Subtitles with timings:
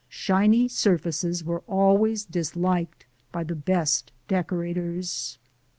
[0.09, 5.37] Shiny surfaces were always disliked by the best decorators.